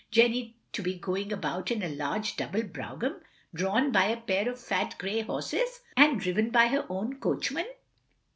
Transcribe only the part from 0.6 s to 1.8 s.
to be going about